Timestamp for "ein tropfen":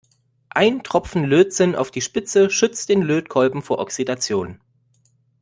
0.49-1.25